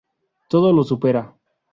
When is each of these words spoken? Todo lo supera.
Todo 0.49 0.73
lo 0.73 0.83
supera. 0.83 1.23